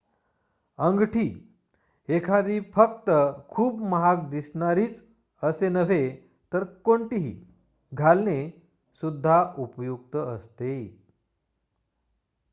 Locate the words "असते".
10.15-10.73